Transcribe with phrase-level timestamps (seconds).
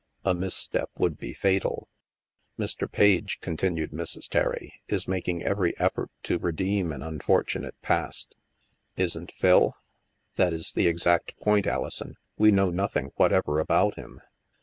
[0.25, 1.87] A misstep would be fatal.
[2.25, 2.91] *' Mr.
[2.91, 4.27] Page," continued Mrs.
[4.27, 8.33] Terry," is making every ef fort to redeem an unfortunate past."
[8.69, 9.75] '* Isn't Phil?""
[10.37, 12.15] That is the exact point, Alison.
[12.35, 14.21] We know noth ing whatever about him."